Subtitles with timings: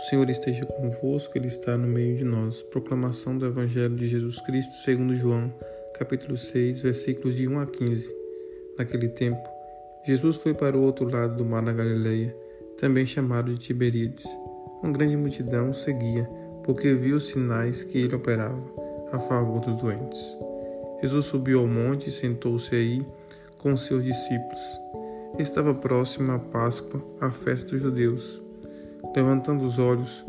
[0.00, 2.62] O Senhor esteja convosco, Ele está no meio de nós.
[2.62, 5.52] Proclamação do Evangelho de Jesus Cristo segundo João,
[5.92, 8.16] capítulo 6, versículos de 1 a 15.
[8.78, 9.46] Naquele tempo,
[10.02, 12.34] Jesus foi para o outro lado do mar da Galileia,
[12.80, 14.24] também chamado de Tiberíades.
[14.82, 16.24] Uma grande multidão seguia,
[16.64, 18.58] porque viu os sinais que ele operava
[19.12, 20.34] a favor dos doentes.
[21.02, 23.04] Jesus subiu ao monte e sentou-se aí
[23.58, 24.62] com seus discípulos.
[25.38, 28.40] Estava próxima a Páscoa, a festa dos judeus.
[29.14, 30.24] Levantando os olhos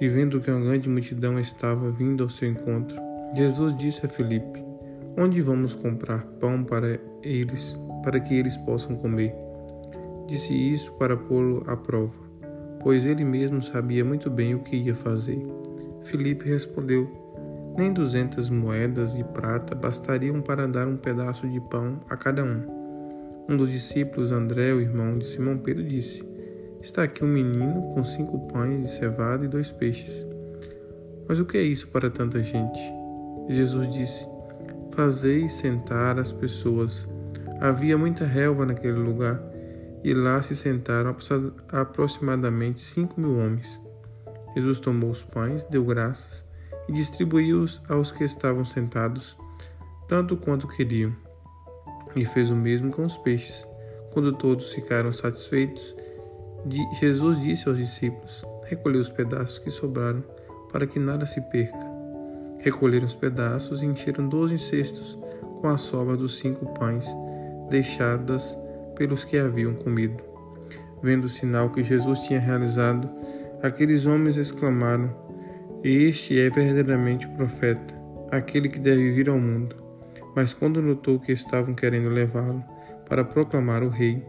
[0.00, 2.96] e vendo que uma grande multidão estava vindo ao seu encontro,
[3.34, 4.64] Jesus disse a Felipe:
[5.16, 9.34] Onde vamos comprar pão para eles, para que eles possam comer?
[10.26, 12.14] Disse isso para pô-lo à prova,
[12.80, 15.44] pois ele mesmo sabia muito bem o que ia fazer.
[16.02, 17.10] Felipe respondeu:
[17.76, 22.62] Nem duzentas moedas de prata bastariam para dar um pedaço de pão a cada um.
[23.48, 26.22] Um dos discípulos, André, o irmão de Simão Pedro, disse:
[26.80, 30.24] Está aqui um menino com cinco pães de cevada e dois peixes.
[31.28, 32.80] Mas o que é isso para tanta gente?
[33.48, 34.26] Jesus disse:
[34.92, 37.06] Fazei sentar as pessoas.
[37.60, 39.42] Havia muita relva naquele lugar,
[40.04, 41.16] e lá se sentaram
[41.72, 43.80] aproximadamente cinco mil homens.
[44.54, 46.46] Jesus tomou os pães, deu graças
[46.88, 49.36] e distribuiu-os aos que estavam sentados,
[50.08, 51.14] tanto quanto queriam.
[52.16, 53.66] E fez o mesmo com os peixes.
[54.12, 55.94] Quando todos ficaram satisfeitos,
[57.00, 60.22] Jesus disse aos discípulos: Recolhei os pedaços que sobraram,
[60.72, 61.86] para que nada se perca.
[62.58, 65.18] Recolheram os pedaços e encheram doze cestos
[65.60, 67.06] com a sobra dos cinco pães
[67.70, 68.56] deixadas
[68.96, 70.22] pelos que haviam comido.
[71.02, 73.08] Vendo o sinal que Jesus tinha realizado,
[73.62, 75.14] aqueles homens exclamaram:
[75.82, 77.94] Este é verdadeiramente o profeta,
[78.30, 79.76] aquele que deve vir ao mundo.
[80.34, 82.62] Mas quando notou que estavam querendo levá-lo
[83.08, 84.24] para proclamar o rei,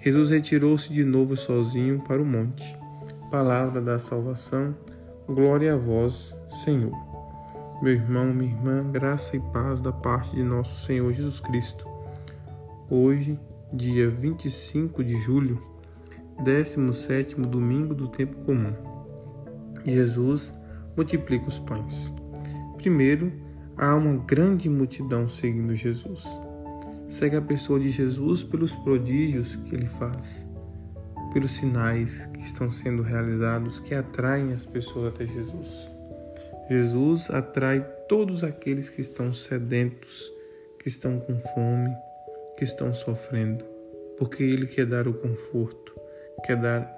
[0.00, 2.78] Jesus retirou-se de novo sozinho para o monte.
[3.32, 4.74] Palavra da salvação,
[5.26, 6.92] glória a vós, Senhor.
[7.82, 11.84] Meu irmão, minha irmã, graça e paz da parte de nosso Senhor Jesus Cristo.
[12.88, 13.38] Hoje,
[13.72, 15.60] dia 25 de julho,
[16.44, 18.72] 17 domingo do tempo comum.
[19.84, 20.56] Jesus
[20.96, 22.12] multiplica os pães.
[22.76, 23.32] Primeiro,
[23.76, 26.24] há uma grande multidão seguindo Jesus
[27.08, 30.44] segue a pessoa de Jesus pelos prodígios que ele faz,
[31.32, 35.88] pelos sinais que estão sendo realizados que atraem as pessoas até Jesus.
[36.68, 40.30] Jesus atrai todos aqueles que estão sedentos,
[40.78, 41.90] que estão com fome,
[42.56, 43.64] que estão sofrendo,
[44.18, 45.98] porque ele quer dar o conforto,
[46.44, 46.94] quer dar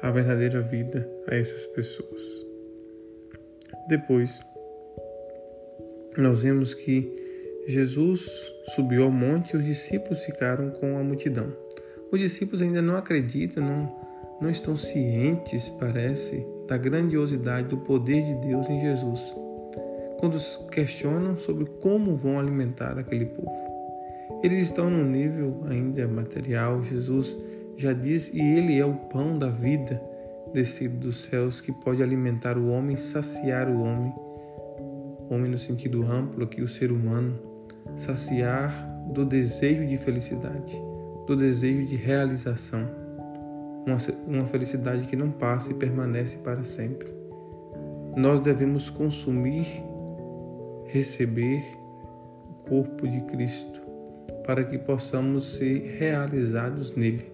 [0.00, 2.22] a verdadeira vida a essas pessoas.
[3.88, 4.40] Depois,
[6.16, 7.21] nós vemos que
[7.66, 11.52] Jesus subiu ao monte e os discípulos ficaram com a multidão.
[12.10, 13.96] Os discípulos ainda não acreditam, não,
[14.40, 19.34] não estão cientes, parece, da grandiosidade do poder de Deus em Jesus,
[20.18, 20.38] quando
[20.70, 23.72] questionam sobre como vão alimentar aquele povo.
[24.42, 27.36] Eles estão no nível ainda material, Jesus
[27.76, 30.02] já diz, e Ele é o pão da vida
[30.52, 34.12] descido dos céus que pode alimentar o homem, saciar o homem.
[35.30, 37.51] Homem no sentido amplo aqui, o ser humano
[37.96, 40.80] saciar do desejo de felicidade,
[41.26, 42.86] do desejo de realização,
[43.86, 47.08] uma, uma felicidade que não passa e permanece para sempre.
[48.16, 49.66] Nós devemos consumir,
[50.86, 51.64] receber
[52.48, 53.80] o corpo de Cristo
[54.46, 57.30] para que possamos ser realizados nele.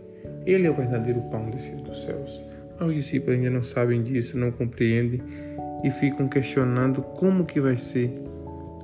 [0.46, 2.40] Ele é o verdadeiro pão descido dos céus.
[2.80, 5.20] Os discípulos ainda não sabem disso, não compreendem
[5.82, 8.22] e ficam questionando como que vai ser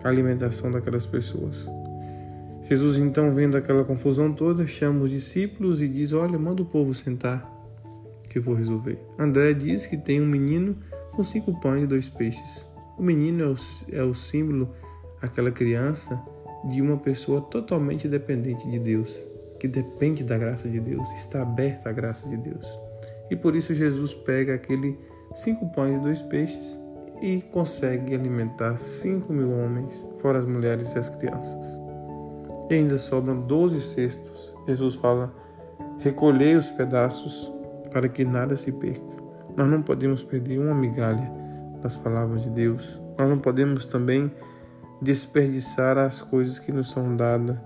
[0.05, 1.67] a alimentação daquelas pessoas.
[2.69, 6.95] Jesus, então, vendo aquela confusão toda, chama os discípulos e diz: Olha, manda o povo
[6.95, 7.51] sentar,
[8.29, 8.99] que eu vou resolver.
[9.19, 10.77] André diz que tem um menino
[11.13, 12.67] com cinco pães e dois peixes.
[12.99, 13.57] O menino é o,
[13.93, 14.71] é o símbolo,
[15.21, 16.23] aquela criança,
[16.71, 19.27] de uma pessoa totalmente dependente de Deus,
[19.59, 22.67] que depende da graça de Deus, está aberta à graça de Deus.
[23.31, 24.99] E por isso Jesus pega aquele
[25.35, 26.79] cinco pães e dois peixes
[27.25, 31.81] e consegue alimentar 5 mil homens, fora as mulheres e as crianças.
[32.69, 34.55] E ainda sobram 12 cestos.
[34.69, 35.35] Jesus fala:
[36.01, 37.51] recolhei os pedaços
[37.91, 39.17] para que nada se perca.
[39.57, 41.33] Nós não podemos perder uma migalha
[41.83, 43.01] das palavras de Deus.
[43.19, 44.31] Nós não podemos também
[45.01, 47.57] desperdiçar as coisas que nos são dadas.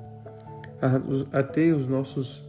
[1.33, 2.49] Até os nossos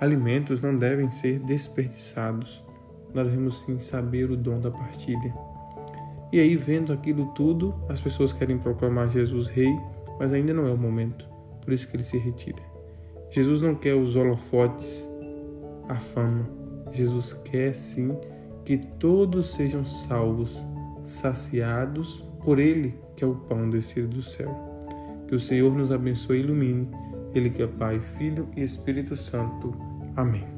[0.00, 2.64] alimentos não devem ser desperdiçados.
[3.12, 5.55] Nós devemos sim saber o dom da partilha.
[6.32, 9.74] E aí, vendo aquilo tudo, as pessoas querem proclamar Jesus rei,
[10.18, 11.28] mas ainda não é o momento.
[11.62, 12.62] Por isso que ele se retira.
[13.30, 15.08] Jesus não quer os holofotes,
[15.88, 16.48] a fama.
[16.92, 18.16] Jesus quer sim
[18.64, 20.64] que todos sejam salvos,
[21.02, 24.54] saciados por Ele, que é o pão descido do céu.
[25.28, 26.88] Que o Senhor nos abençoe e ilumine,
[27.34, 29.72] Ele que é Pai, Filho e Espírito Santo.
[30.16, 30.55] Amém.